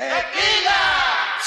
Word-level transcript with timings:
Hey. 0.00 0.39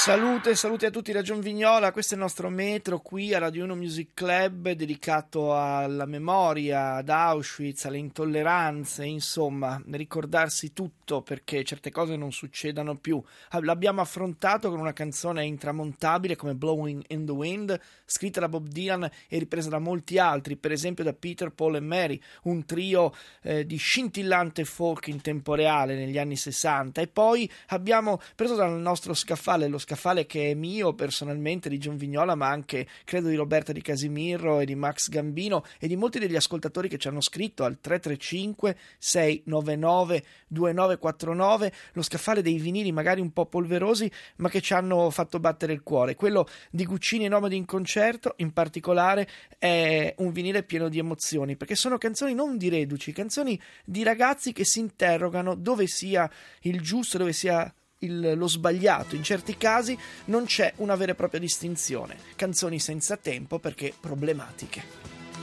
Salute, 0.04 0.54
salute 0.54 0.84
a 0.84 0.90
tutti 0.90 1.12
da 1.12 1.22
John 1.22 1.40
Vignola, 1.40 1.90
questo 1.90 2.12
è 2.12 2.16
il 2.18 2.22
nostro 2.22 2.50
metro 2.50 3.00
qui 3.00 3.32
a 3.32 3.38
Radio 3.38 3.64
1 3.64 3.74
Music 3.74 4.10
Club 4.12 4.72
dedicato 4.72 5.56
alla 5.56 6.04
memoria, 6.04 6.96
ad 6.96 7.08
Auschwitz, 7.08 7.86
alle 7.86 7.96
intolleranze, 7.96 9.06
insomma, 9.06 9.82
ricordarsi 9.92 10.74
tutto 10.74 11.22
perché 11.22 11.64
certe 11.64 11.90
cose 11.90 12.16
non 12.16 12.32
succedano 12.32 12.96
più. 12.96 13.22
L'abbiamo 13.62 14.02
affrontato 14.02 14.68
con 14.68 14.78
una 14.78 14.92
canzone 14.92 15.46
intramontabile 15.46 16.36
come 16.36 16.54
Blowing 16.54 17.02
in 17.08 17.24
the 17.24 17.32
Wind, 17.32 17.80
scritta 18.04 18.40
da 18.40 18.50
Bob 18.50 18.68
Dylan 18.68 19.04
e 19.04 19.38
ripresa 19.38 19.70
da 19.70 19.78
molti 19.78 20.18
altri, 20.18 20.56
per 20.56 20.72
esempio 20.72 21.02
da 21.02 21.14
Peter, 21.14 21.48
Paul 21.48 21.76
e 21.76 21.80
Mary, 21.80 22.20
un 22.42 22.66
trio 22.66 23.14
eh, 23.40 23.64
di 23.64 23.76
scintillante 23.76 24.66
folk 24.66 25.06
in 25.06 25.22
tempo 25.22 25.54
reale 25.54 25.96
negli 25.96 26.18
anni 26.18 26.36
60 26.36 27.00
e 27.00 27.06
poi 27.06 27.50
abbiamo 27.68 28.20
preso 28.34 28.54
dal 28.54 28.78
nostro 28.78 29.14
scaffale 29.14 29.66
lo 29.66 29.78
scaffale 29.78 29.92
scaffale 29.94 30.26
che 30.26 30.50
è 30.50 30.54
mio 30.54 30.92
personalmente 30.92 31.68
di 31.68 31.78
John 31.78 31.96
Vignola, 31.96 32.34
ma 32.34 32.48
anche 32.48 32.86
credo 33.04 33.28
di 33.28 33.36
Roberta 33.36 33.72
Di 33.72 33.80
Casimirro 33.80 34.58
e 34.58 34.66
di 34.66 34.74
Max 34.74 35.08
Gambino 35.08 35.64
e 35.78 35.86
di 35.86 35.96
molti 35.96 36.18
degli 36.18 36.34
ascoltatori 36.34 36.88
che 36.88 36.98
ci 36.98 37.06
hanno 37.06 37.20
scritto 37.20 37.62
al 37.62 37.78
335 37.80 38.76
699 38.98 40.24
2949, 40.48 41.72
lo 41.92 42.02
scaffale 42.02 42.42
dei 42.42 42.58
vinili 42.58 42.90
magari 42.92 43.20
un 43.20 43.32
po' 43.32 43.46
polverosi, 43.46 44.10
ma 44.36 44.48
che 44.48 44.60
ci 44.60 44.74
hanno 44.74 45.10
fatto 45.10 45.38
battere 45.38 45.72
il 45.72 45.82
cuore. 45.82 46.16
Quello 46.16 46.46
di 46.70 46.84
Guccini 46.84 47.24
e 47.24 47.28
Nomadi 47.28 47.56
in 47.56 47.64
concerto, 47.64 48.34
in 48.38 48.52
particolare, 48.52 49.28
è 49.58 50.14
un 50.18 50.32
vinile 50.32 50.64
pieno 50.64 50.88
di 50.88 50.98
emozioni, 50.98 51.56
perché 51.56 51.76
sono 51.76 51.98
canzoni 51.98 52.34
non 52.34 52.56
di 52.58 52.68
reduci, 52.68 53.12
canzoni 53.12 53.60
di 53.84 54.02
ragazzi 54.02 54.52
che 54.52 54.64
si 54.64 54.80
interrogano 54.80 55.54
dove 55.54 55.86
sia 55.86 56.28
il 56.62 56.80
giusto, 56.80 57.18
dove 57.18 57.32
sia 57.32 57.72
il, 58.04 58.34
lo 58.36 58.48
sbagliato. 58.48 59.16
In 59.16 59.22
certi 59.22 59.56
casi 59.56 59.96
non 60.26 60.44
c'è 60.44 60.72
una 60.76 60.96
vera 60.96 61.12
e 61.12 61.14
propria 61.14 61.40
distinzione. 61.40 62.16
Canzoni 62.36 62.78
senza 62.78 63.16
tempo 63.16 63.58
perché 63.58 63.92
problematiche. 63.98 64.82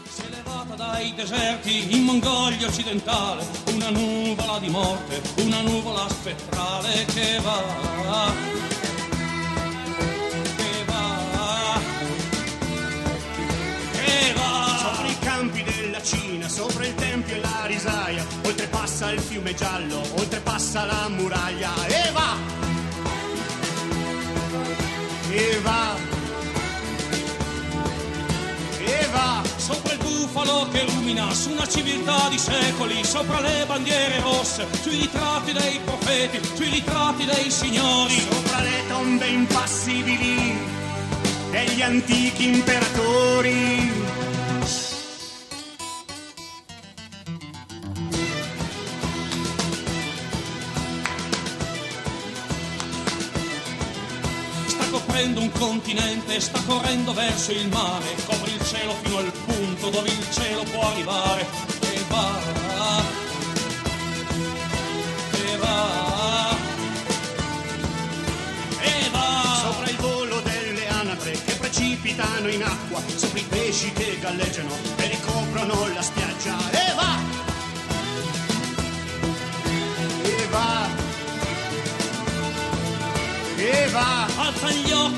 Si 0.08 0.22
è 0.22 0.30
levata 0.30 0.76
dai 0.76 1.14
deserti 1.16 1.96
in 1.96 2.04
Mongolia 2.04 2.68
occidentale 2.68 3.46
una 3.68 3.90
nuvola 3.90 4.60
di 4.60 4.70
morte, 4.70 5.22
una 5.38 5.62
nuvola 5.62 6.08
spettrale 6.10 7.06
che 7.06 7.40
va 7.42 8.62
sopra 16.52 16.86
il 16.86 16.94
tempio 16.96 17.36
e 17.36 17.40
la 17.40 17.64
risaia, 17.66 18.26
oltrepassa 18.44 19.12
il 19.12 19.22
fiume 19.22 19.54
giallo, 19.56 20.02
oltrepassa 20.16 20.84
la 20.86 21.08
muraglia 21.10 21.74
e 21.88 22.12
va! 22.12 22.61
E 25.42 25.60
va! 25.64 25.96
E 28.78 29.08
va! 29.12 29.42
Sopra 29.56 29.94
il 29.94 29.98
bufalo 29.98 30.68
che 30.72 30.82
illumina 30.82 31.34
su 31.34 31.50
una 31.50 31.68
civiltà 31.68 32.30
di 32.30 32.38
secoli, 32.38 33.04
sopra 33.04 33.40
le 33.40 33.66
bandiere 33.66 34.20
rosse, 34.20 34.68
sui 34.82 35.00
ritratti 35.00 35.52
dei 35.52 35.80
profeti, 35.84 36.40
sui 36.54 36.70
ritratti 36.70 37.26
dei 37.26 37.50
signori, 37.50 38.20
sopra 38.20 38.62
le 38.62 38.88
tombe 38.88 39.26
impassibili 39.26 40.60
degli 41.50 41.82
antichi 41.82 42.46
imperatori 42.46 44.21
continente, 55.62 56.40
sta 56.40 56.60
correndo 56.66 57.14
verso 57.14 57.52
il 57.52 57.68
mare, 57.68 58.16
copre 58.26 58.50
il 58.50 58.66
cielo 58.66 58.96
fino 59.04 59.18
al 59.18 59.32
punto 59.46 59.90
dove 59.92 60.10
il 60.10 60.28
cielo 60.32 60.64
può 60.64 60.82
arrivare 60.90 61.42
e 61.82 62.04
va, 62.08 62.40
e 65.32 65.58
va, 65.58 66.58
e 68.82 69.10
va. 69.12 69.62
Sopra 69.62 69.88
il 69.88 69.98
volo 69.98 70.42
delle 70.42 70.88
anatre 70.88 71.40
che 71.46 71.54
precipitano 71.54 72.48
in 72.48 72.64
acqua, 72.64 72.81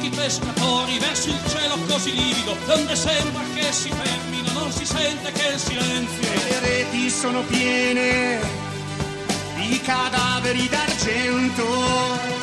occhi 0.03 0.09
pescatori 0.09 0.99
verso 0.99 1.29
il 1.29 1.39
cielo 1.47 1.77
così 1.87 2.13
livido, 2.13 2.55
donde 2.65 2.95
sembra 2.95 3.41
che 3.53 3.71
si 3.71 3.89
fermino, 3.89 4.51
non 4.51 4.71
si 4.71 4.85
sente 4.85 5.31
che 5.31 5.53
il 5.53 5.59
silenzio. 5.59 6.31
E 6.31 6.49
le 6.49 6.59
reti 6.59 7.09
sono 7.09 7.41
piene 7.43 8.39
di 9.55 9.79
cadaveri 9.81 10.67
d'argento. 10.67 12.41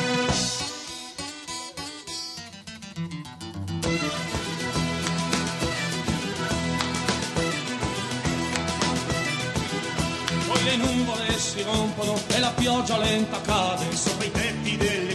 le 10.63 10.75
nuvole 10.75 11.39
si 11.39 11.63
rompono 11.63 12.21
e 12.27 12.39
la 12.39 12.51
pioggia 12.51 12.95
lenta 12.99 13.41
cade 13.41 13.95
sopra 13.95 14.25
i 14.25 14.31
tetti 14.31 14.77
delle 14.77 15.10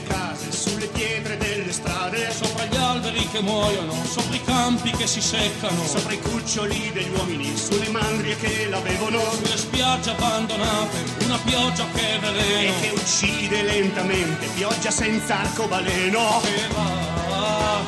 strade, 2.06 2.32
sopra 2.32 2.64
gli 2.64 2.76
alberi 2.76 3.28
che 3.28 3.40
muoiono, 3.40 3.92
sopra 4.04 4.34
i 4.34 4.42
campi 4.44 4.90
che 4.90 5.06
si 5.06 5.20
seccano, 5.20 5.84
sopra 5.84 6.12
i 6.12 6.20
cuccioli 6.20 6.92
degli 6.92 7.10
uomini, 7.16 7.56
sulle 7.56 7.88
mandrie 7.88 8.36
che 8.36 8.68
la 8.68 8.78
bevono, 8.78 9.20
sulle 9.32 9.56
spiagge 9.56 10.10
abbandonate, 10.10 11.04
una 11.24 11.38
pioggia 11.38 11.84
che 11.94 12.18
veleno. 12.20 12.76
E 12.76 12.80
che 12.80 12.90
uccide 12.94 13.62
lentamente, 13.62 14.46
pioggia 14.54 14.90
senza 14.90 15.40
arcobaleno. 15.40 16.40
Che 16.42 16.68
va, 16.74 17.84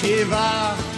che 0.00 0.24
va 0.24 0.95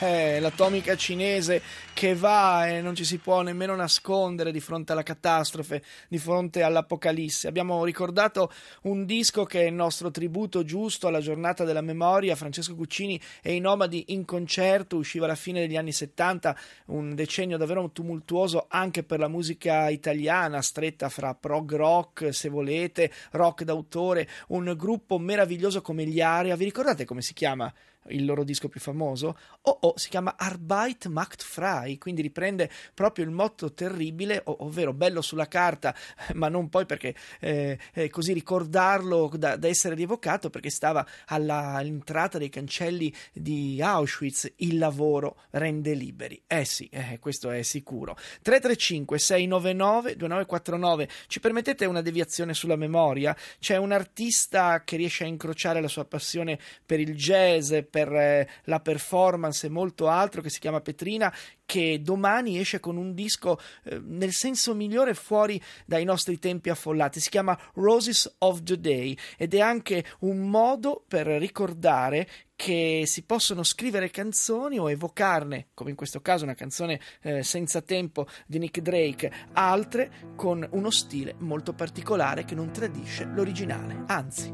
Eh, 0.00 0.40
l'atomica 0.40 0.96
cinese 0.96 1.62
che 1.94 2.14
va 2.14 2.66
e 2.66 2.80
non 2.80 2.94
ci 2.94 3.04
si 3.04 3.18
può 3.18 3.42
nemmeno 3.42 3.74
nascondere 3.76 4.50
di 4.50 4.60
fronte 4.60 4.92
alla 4.92 5.04
catastrofe, 5.04 5.82
di 6.08 6.18
fronte 6.18 6.62
all'apocalisse. 6.62 7.46
Abbiamo 7.46 7.84
ricordato 7.84 8.52
un 8.82 9.06
disco 9.06 9.44
che 9.44 9.62
è 9.62 9.66
il 9.66 9.72
nostro 9.72 10.10
tributo 10.10 10.64
giusto 10.64 11.06
alla 11.06 11.20
giornata 11.20 11.64
della 11.64 11.80
memoria. 11.80 12.34
Francesco 12.34 12.74
Guccini 12.74 13.20
e 13.40 13.54
i 13.54 13.60
Nomadi 13.60 14.06
in 14.08 14.24
concerto 14.24 14.96
usciva 14.96 15.24
alla 15.24 15.36
fine 15.36 15.60
degli 15.60 15.76
anni 15.76 15.92
70, 15.92 16.58
un 16.86 17.14
decennio 17.14 17.56
davvero 17.56 17.90
tumultuoso 17.90 18.66
anche 18.68 19.04
per 19.04 19.20
la 19.20 19.28
musica 19.28 19.88
italiana, 19.88 20.60
stretta 20.60 21.08
fra 21.08 21.34
prog 21.34 21.74
rock, 21.76 22.34
se 22.34 22.48
volete, 22.48 23.12
rock 23.30 23.62
d'autore, 23.62 24.28
un 24.48 24.74
gruppo 24.76 25.18
meraviglioso 25.18 25.80
come 25.80 26.04
gli 26.04 26.20
Aria. 26.20 26.56
Vi 26.56 26.64
ricordate 26.64 27.04
come 27.04 27.22
si 27.22 27.32
chiama? 27.32 27.72
Il 28.08 28.24
loro 28.24 28.44
disco 28.44 28.68
più 28.68 28.80
famoso, 28.80 29.38
o 29.62 29.70
oh, 29.70 29.78
oh, 29.88 29.92
si 29.96 30.08
chiama 30.08 30.34
Arbeit 30.36 31.06
macht 31.06 31.42
frei, 31.42 31.98
quindi 31.98 32.22
riprende 32.22 32.70
proprio 32.92 33.24
il 33.24 33.30
motto 33.30 33.72
terribile, 33.72 34.42
ovvero 34.44 34.92
bello 34.92 35.20
sulla 35.20 35.48
carta, 35.48 35.94
ma 36.34 36.48
non 36.48 36.68
poi 36.68 36.86
perché 36.86 37.14
eh, 37.40 37.78
eh, 37.92 38.10
così 38.10 38.32
ricordarlo 38.32 39.30
da, 39.34 39.56
da, 39.56 39.68
essere 39.68 39.94
rievocato, 39.94 40.50
perché 40.50 40.70
stava 40.70 41.06
alla, 41.26 41.74
all'entrata 41.74 42.38
dei 42.38 42.48
cancelli 42.48 43.12
di 43.32 43.80
Auschwitz, 43.80 44.52
il 44.56 44.78
lavoro 44.78 45.42
rende 45.50 45.94
liberi. 45.94 46.42
Eh 46.46 46.64
sì, 46.64 46.88
eh, 46.90 47.18
questo 47.20 47.50
è 47.50 47.62
sicuro. 47.62 48.16
335 48.42 49.18
699 49.18 50.16
2949, 50.16 51.08
ci 51.26 51.40
permettete 51.40 51.84
una 51.86 52.02
deviazione 52.02 52.54
sulla 52.54 52.76
memoria? 52.76 53.36
C'è 53.58 53.76
un 53.76 53.92
artista 53.92 54.82
che 54.84 54.96
riesce 54.96 55.24
a 55.24 55.28
incrociare 55.28 55.80
la 55.80 55.88
sua 55.88 56.04
passione 56.04 56.58
per 56.84 57.00
il 57.00 57.14
jazz, 57.14 57.74
per 57.94 58.12
eh, 58.12 58.48
la 58.64 58.80
performance 58.80 59.68
e 59.68 59.70
molto 59.70 60.08
altro 60.08 60.42
che 60.42 60.50
si 60.50 60.58
chiama 60.58 60.80
Petrina 60.80 61.32
che 61.64 62.00
domani 62.02 62.58
esce 62.58 62.80
con 62.80 62.96
un 62.96 63.14
disco 63.14 63.60
eh, 63.84 64.00
nel 64.04 64.32
senso 64.32 64.74
migliore 64.74 65.14
fuori 65.14 65.62
dai 65.86 66.02
nostri 66.02 66.40
tempi 66.40 66.70
affollati. 66.70 67.20
Si 67.20 67.30
chiama 67.30 67.56
Roses 67.74 68.34
of 68.38 68.64
the 68.64 68.80
Day 68.80 69.16
ed 69.36 69.54
è 69.54 69.60
anche 69.60 70.04
un 70.20 70.50
modo 70.50 71.04
per 71.06 71.28
ricordare 71.28 72.28
che 72.56 73.04
si 73.06 73.22
possono 73.22 73.62
scrivere 73.62 74.10
canzoni 74.10 74.76
o 74.80 74.90
evocarne, 74.90 75.68
come 75.72 75.90
in 75.90 75.96
questo 75.96 76.20
caso 76.20 76.42
una 76.42 76.54
canzone 76.54 77.00
eh, 77.22 77.44
senza 77.44 77.80
tempo 77.80 78.26
di 78.44 78.58
Nick 78.58 78.80
Drake, 78.80 79.30
altre 79.52 80.34
con 80.34 80.66
uno 80.72 80.90
stile 80.90 81.36
molto 81.38 81.74
particolare 81.74 82.44
che 82.44 82.56
non 82.56 82.72
tradisce 82.72 83.24
l'originale, 83.24 84.02
anzi. 84.08 84.52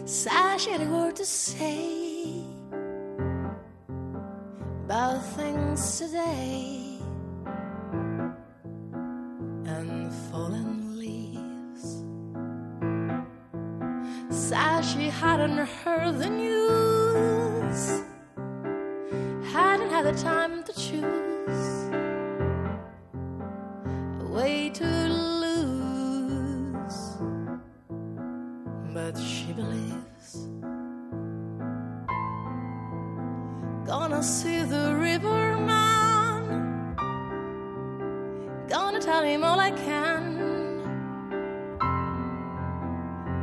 had 0.08 0.80
a 0.80 0.90
word 0.90 1.16
to 1.16 1.24
say 1.24 2.42
about 4.84 5.22
things 5.36 5.98
today. 5.98 6.98
And 9.66 10.06
the 10.06 10.14
fallen 10.30 10.98
leaves. 10.98 12.04
Sashi 14.30 15.10
hadn't 15.10 15.58
heard 15.58 16.18
the 16.18 16.30
news, 16.30 18.02
hadn't 19.52 19.90
had 19.90 20.06
the 20.06 20.16
time 20.22 20.64
to 20.64 20.72
choose. 20.72 21.90
A 24.22 24.26
way 24.32 24.70
to 24.70 24.97
Gonna 34.18 34.26
see 34.26 34.62
the 34.64 34.96
riverman. 34.96 36.42
Gonna 38.66 39.00
tell 39.00 39.22
him 39.22 39.44
all 39.44 39.60
I 39.60 39.70
can 39.70 40.24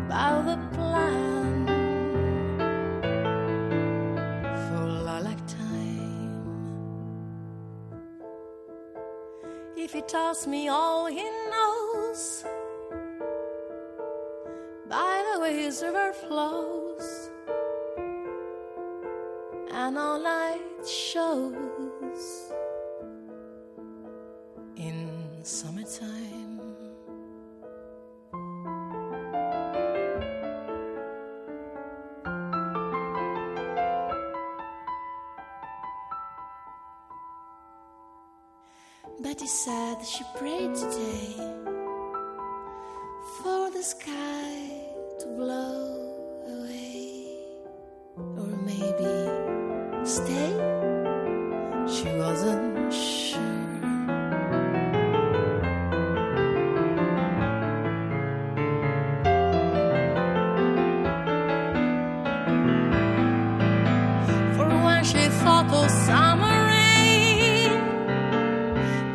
about 0.05 0.43
the 0.43 0.57
plan 0.75 1.65
for 4.67 4.85
lilac 5.07 5.39
time. 5.47 6.43
If 9.77 9.93
he 9.93 10.01
tells 10.01 10.45
me 10.45 10.67
all 10.67 11.05
he 11.05 11.23
knows 11.53 12.43
by 14.89 15.23
the 15.31 15.39
way 15.39 15.53
his 15.55 15.81
river 15.81 16.11
flows 16.11 16.84
and 19.85 19.99
all 19.99 20.19
light 20.19 20.87
shows 20.87 22.51
in 24.77 25.39
summertime. 25.43 26.59
Betty 39.21 39.45
said 39.45 40.03
she 40.03 40.23
prayed 40.35 40.73
today 40.73 41.64
wasn't 52.35 52.93
sure. 52.93 53.39
For 64.55 64.67
when 64.85 65.03
she 65.05 65.29
thought 65.41 65.71
of 65.71 65.89
summer 65.89 66.57
rain 66.73 67.71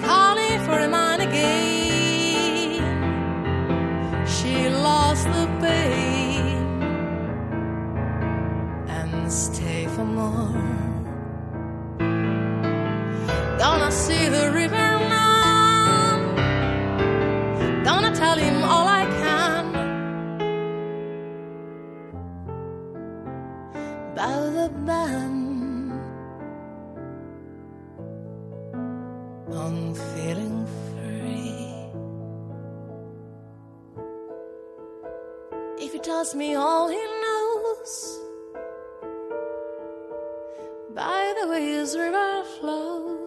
calling 0.00 0.58
for 0.64 0.78
a 0.78 0.88
man 0.88 1.20
again, 1.20 2.80
she 4.26 4.70
lost 4.70 5.26
the 5.26 5.46
pain 5.60 6.82
and 8.88 9.30
stay 9.30 9.86
for 9.88 10.06
more. 10.06 10.79
See 13.90 14.28
the 14.28 14.52
river 14.52 14.88
now. 15.08 16.18
Gonna 17.84 18.14
tell 18.14 18.36
him 18.36 18.62
all 18.62 18.86
I 18.86 19.04
can 19.22 19.66
about 24.12 24.54
the 24.54 24.68
band. 24.86 25.92
I'm 29.52 29.94
feeling 29.94 30.66
free. 30.88 31.66
If 35.84 35.92
he 35.92 35.98
tells 35.98 36.34
me 36.36 36.54
all 36.54 36.88
he 36.88 37.02
knows 37.24 38.20
by 40.94 41.34
the 41.40 41.48
way 41.48 41.62
his 41.62 41.96
river 41.96 42.44
flows, 42.58 43.19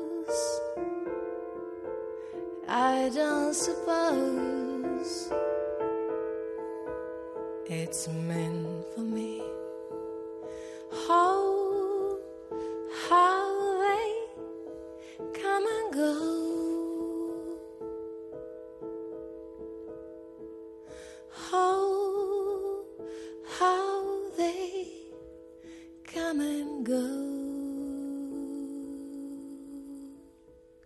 I 2.68 3.12
don't 3.14 3.54
suppose 3.54 5.32
it's 7.68 8.08
meant 8.08 8.86
for 8.96 9.02
me. 9.02 9.44
How, 11.08 12.18
how 13.10 13.80
they 13.82 14.10
come 15.40 15.66
and 15.68 15.94
go. 15.94 17.58
How, 21.30 22.86
how 23.46 24.30
they 24.36 24.88
come 26.06 26.40
and 26.42 26.86
go. 26.86 27.23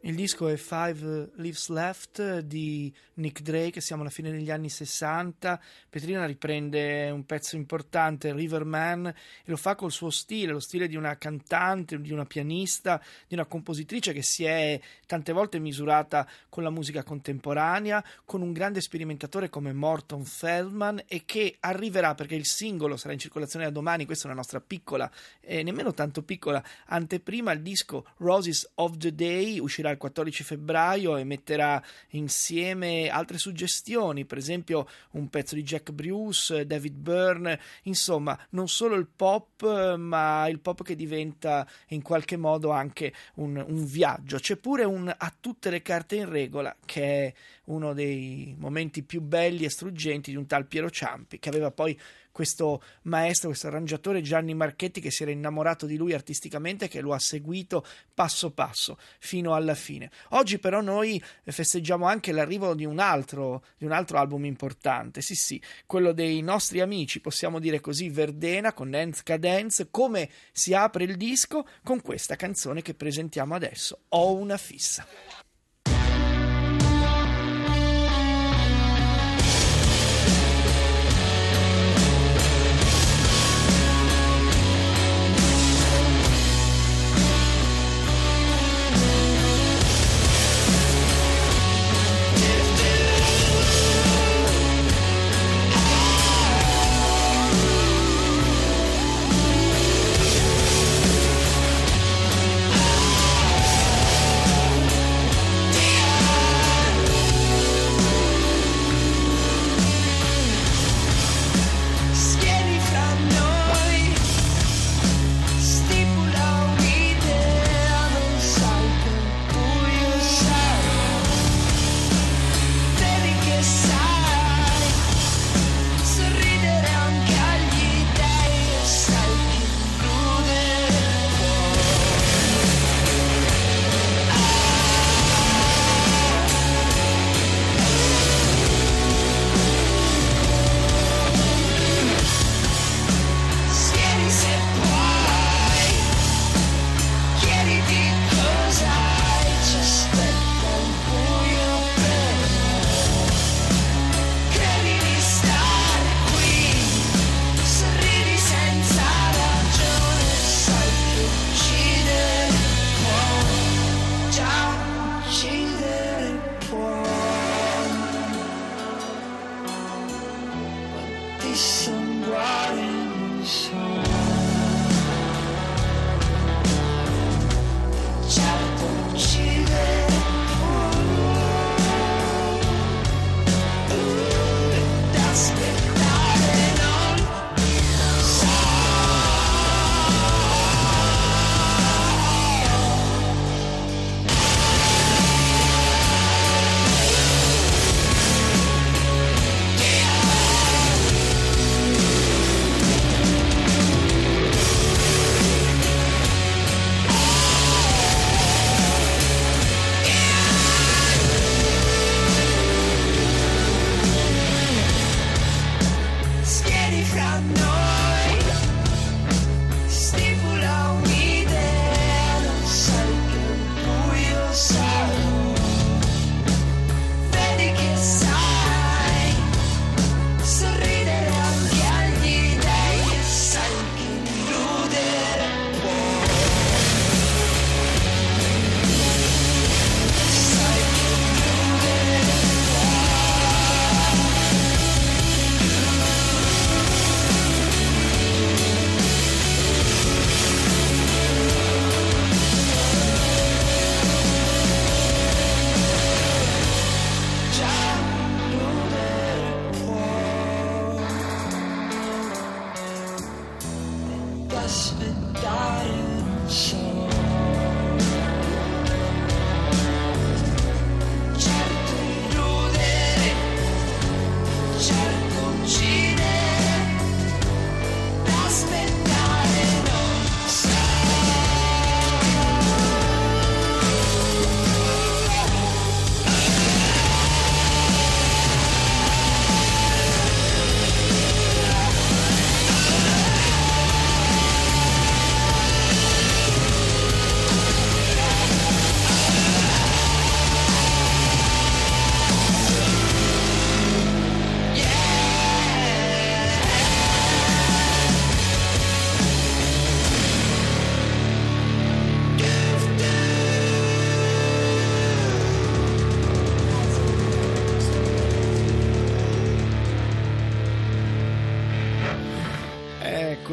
Il 0.08 0.16
disco 0.16 0.48
è 0.48 0.56
Five 0.56 1.32
Leaves 1.36 1.68
Left 1.68 2.40
di 2.40 2.94
Nick 3.16 3.42
Drake, 3.42 3.82
siamo 3.82 4.04
alla 4.04 4.10
fine 4.10 4.32
degli 4.32 4.50
anni 4.50 4.70
60. 4.70 5.60
Petrina 5.90 6.26
riprende 6.26 7.10
un 7.10 7.26
pezzo 7.26 7.58
importante, 7.58 8.32
Riverman, 8.32 9.08
e 9.08 9.14
lo 9.44 9.58
fa 9.58 9.76
col 9.76 9.92
suo 9.92 10.10
stile, 10.10 10.54
lo 10.54 10.62
stile 10.62 10.88
di 10.88 10.96
una 10.96 11.18
cantante, 11.18 12.00
di 12.00 12.14
una 12.14 12.24
pianista, 12.24 13.04
di 13.28 13.34
una 13.34 13.44
compositrice 13.44 14.14
che 14.14 14.22
si 14.22 14.46
è 14.46 14.80
tante 15.06 15.34
volte 15.34 15.60
misurata 15.60 16.26
con 16.48 16.64
la 16.64 16.70
musica 16.70 17.04
contemporanea, 17.04 18.02
con 18.24 18.42
un 18.42 18.54
grande 18.54 18.80
sperimentatore 18.80 19.50
come 19.50 19.74
Morton 19.74 20.24
Feldman 20.24 21.04
e 21.06 21.24
che 21.26 21.58
arriverà 21.60 22.16
perché 22.16 22.36
il 22.36 22.46
singolo 22.46 22.96
sarà 22.96 23.12
in 23.12 23.20
circolazione 23.20 23.66
da 23.66 23.72
domani, 23.72 24.06
questa 24.06 24.24
è 24.24 24.28
una 24.28 24.38
nostra 24.38 24.62
piccola 24.62 25.12
e 25.42 25.64
nemmeno 25.64 25.94
tanto 25.94 26.24
piccola 26.24 26.64
anteprima, 26.86 27.52
il 27.52 27.62
disco 27.62 28.06
Roses 28.20 28.72
of 28.76 28.96
the 28.96 29.14
Day 29.14 29.60
uscirà 29.60 29.96
il 29.98 30.04
14 30.04 30.44
febbraio 30.44 31.18
e 31.18 31.24
metterà 31.24 31.84
insieme 32.10 33.10
altre 33.10 33.38
suggestioni, 33.38 34.26
per 34.26 34.38
esempio 34.38 34.88
un 35.12 35.28
pezzo 35.30 35.56
di 35.56 35.64
Jack 35.64 35.92
Bruce, 35.92 36.66
David 36.66 36.96
Byrne, 36.96 37.60
insomma, 37.84 38.38
non 38.52 38.70
solo 38.70 38.96
il 38.96 39.08
pop, 39.14 39.96
ma 39.96 40.48
il 40.48 40.60
pop 40.60 40.84
che 40.84 40.96
diventa 40.96 41.68
in 41.88 42.02
qualche 42.02 42.38
modo 42.38 42.70
anche 42.70 43.14
un, 43.36 43.58
un 43.58 43.86
viaggio. 43.86 44.38
C'è 44.38 44.56
pure 44.56 44.84
un 44.86 45.14
a 45.16 45.34
tutte 45.40 45.70
le 45.70 45.82
carte 45.82 46.16
in 46.16 46.30
regola, 46.30 46.76
che 46.86 47.04
è 47.04 47.34
uno 47.66 47.94
dei 47.94 48.56
momenti 48.58 49.04
più 49.04 49.22
belli 49.22 49.66
e 49.66 49.70
struggenti 49.70 50.32
di 50.32 50.38
un 50.38 50.46
tal 50.46 50.68
Piero 50.68 50.90
Ciampi, 50.90 51.40
che 51.40 51.50
aveva 51.50 51.72
poi 51.72 52.00
questo 52.38 52.84
maestro, 53.04 53.48
questo 53.48 53.66
arrangiatore 53.66 54.22
Gianni 54.22 54.54
Marchetti 54.54 55.02
che 55.02 55.10
si 55.10 55.24
era 55.24 55.32
innamorato 55.32 55.88
di 55.88 55.98
lui 55.98 56.14
artisticamente 56.14 56.88
che 56.88 57.02
lo 57.02 57.16
ha 57.16 57.18
seguito 57.18 57.84
passo 58.14 58.52
passo 58.52 59.00
fino 59.18 59.56
alla 59.56 59.74
fine. 59.74 60.12
Oggi 60.30 60.60
però 60.60 60.82
noi 60.82 61.20
festeggiamo 61.44 62.06
anche 62.06 62.32
l'arrivo 62.32 62.76
di 62.76 62.86
un 62.86 63.00
altro, 63.00 63.64
di 63.76 63.86
un 63.86 63.92
altro 63.92 64.20
album 64.20 64.46
importante, 64.46 65.22
sì 65.22 65.34
sì, 65.34 65.60
quello 65.88 66.12
dei 66.12 66.42
nostri 66.42 66.80
amici, 66.80 67.22
possiamo 67.22 67.58
dire 67.58 67.80
così, 67.80 68.08
Verdena 68.10 68.72
con 68.72 68.92
Dance 68.92 69.24
Cadence, 69.24 69.88
come 69.90 70.30
si 70.52 70.76
apre 70.76 71.06
il 71.06 71.18
disco 71.18 71.68
con 71.84 72.04
questa 72.04 72.36
canzone 72.36 72.84
che 72.84 72.94
presentiamo 72.94 73.56
adesso, 73.56 74.02
Ho 74.10 74.36
una 74.36 74.58
fissa. 74.58 75.08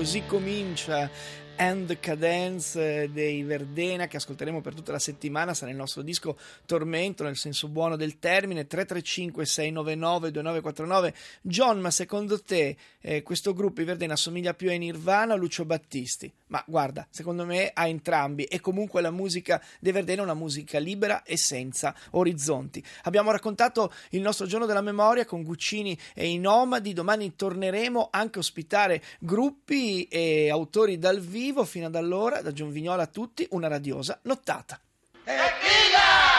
Così 0.05 0.23
comincia 0.27 1.09
And 1.57 2.01
Cadence 2.01 3.13
dei 3.13 3.45
Verdena 3.45 4.09
che 4.09 4.17
ascolteremo 4.17 4.61
per 4.61 4.75
tutta 4.75 4.91
la 4.91 4.99
settimana 4.99 5.55
sarà 5.55 5.71
il 5.71 5.77
nostro 5.77 6.03
disco 6.03 6.37
Tormento 6.67 7.23
nel 7.23 7.37
senso 7.37 7.69
buono 7.69 7.95
del 7.95 8.19
termine 8.19 8.67
335 8.67 9.47
699 9.47 10.31
2949 10.33 11.15
John 11.43 11.79
ma 11.79 11.93
secondo 11.93 12.43
te 12.43 12.77
eh, 13.01 13.23
questo 13.23 13.55
gruppo 13.55 13.83
i 13.83 13.85
Verdena 13.85 14.15
assomiglia 14.15 14.53
più 14.53 14.69
a 14.71 14.75
Nirvana 14.75 15.35
o 15.35 15.37
Lucio 15.37 15.65
Battisti? 15.65 16.33
Ma 16.49 16.63
guarda 16.67 17.07
secondo 17.09 17.45
me 17.47 17.71
a 17.73 17.87
entrambi 17.87 18.45
e 18.45 18.61
comunque 18.61 19.01
la 19.01 19.13
musica 19.13 19.63
dei 19.79 19.93
Verdena 19.93 20.23
è 20.23 20.25
una 20.25 20.35
musica 20.35 20.81
libera 20.81 21.23
e 21.23 21.37
senza 21.37 21.95
orizzonti 22.11 22.83
abbiamo 23.03 23.31
raccontato 23.31 23.93
il 24.11 24.23
nostro 24.23 24.47
giorno 24.47 24.67
della 24.67 24.81
memoria 24.81 25.25
con 25.25 25.45
Guccini 25.45 25.97
e 26.15 26.29
i 26.29 26.39
Nomadi 26.39 26.93
domani 26.93 27.37
torneremo 27.37 28.09
anche 28.11 28.39
a 28.39 28.41
ospitare 28.41 29.01
gruppi 29.21 30.05
e 30.09 30.51
autori 30.51 30.99
dal 30.99 31.21
vivo 31.21 31.43
fino 31.65 31.87
ad 31.87 31.95
allora, 31.95 32.41
da 32.41 32.53
Gion 32.53 32.71
Vignola 32.71 33.03
a 33.03 33.07
tutti, 33.07 33.47
una 33.51 33.69
radiosa 33.69 34.19
nottata. 34.23 34.81
Evviva! 35.25 36.34